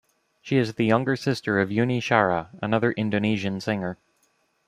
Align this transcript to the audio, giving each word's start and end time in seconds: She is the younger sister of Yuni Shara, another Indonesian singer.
She 0.41 0.57
is 0.57 0.73
the 0.73 0.83
younger 0.87 1.15
sister 1.15 1.59
of 1.59 1.71
Yuni 1.71 1.99
Shara, 2.01 2.49
another 2.59 2.91
Indonesian 2.91 3.59
singer. 3.61 3.99